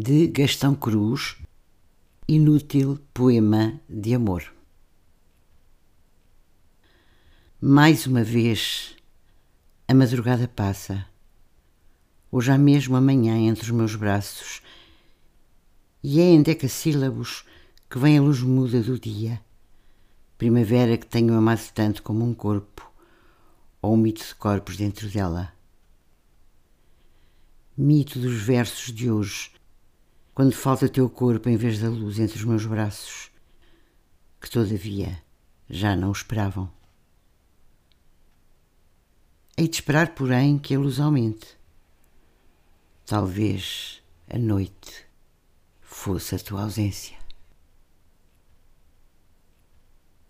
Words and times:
de 0.00 0.28
Gastão 0.28 0.76
Cruz, 0.76 1.36
Inútil 2.28 3.00
Poema 3.12 3.80
de 3.88 4.14
Amor. 4.14 4.44
Mais 7.60 8.06
uma 8.06 8.22
vez 8.22 8.94
a 9.88 9.94
madrugada 9.94 10.46
passa, 10.46 11.04
ou 12.30 12.40
já 12.40 12.56
mesmo 12.56 12.94
amanhã 12.94 13.38
entre 13.38 13.64
os 13.64 13.70
meus 13.72 13.96
braços, 13.96 14.62
e 16.00 16.20
é 16.20 16.30
em 16.30 16.42
decassílabos 16.42 17.44
que 17.90 17.98
vem 17.98 18.18
a 18.18 18.22
luz 18.22 18.40
muda 18.40 18.80
do 18.80 19.00
dia, 19.00 19.42
primavera 20.38 20.96
que 20.96 21.06
tenho 21.06 21.34
amado 21.34 21.72
tanto 21.74 22.04
como 22.04 22.24
um 22.24 22.32
corpo, 22.32 22.88
ou 23.82 23.94
um 23.94 23.96
mito 23.96 24.24
de 24.24 24.34
corpos 24.36 24.76
dentro 24.76 25.08
dela. 25.08 25.52
Mito 27.76 28.20
dos 28.20 28.40
versos 28.40 28.94
de 28.94 29.10
hoje, 29.10 29.57
quando 30.38 30.52
falta 30.52 30.88
teu 30.88 31.10
corpo 31.10 31.48
em 31.48 31.56
vez 31.56 31.80
da 31.80 31.88
luz 31.88 32.20
entre 32.20 32.36
os 32.38 32.44
meus 32.44 32.64
braços, 32.64 33.28
que 34.40 34.48
todavia 34.48 35.20
já 35.68 35.96
não 35.96 36.12
esperavam. 36.12 36.70
Hei 39.56 39.66
de 39.66 39.74
esperar, 39.74 40.14
porém, 40.14 40.56
que 40.56 40.76
a 40.76 40.78
luz 40.78 41.00
aumente. 41.00 41.58
Talvez 43.04 44.00
a 44.28 44.38
noite 44.38 45.08
fosse 45.80 46.36
a 46.36 46.38
tua 46.38 46.62
ausência. 46.62 47.18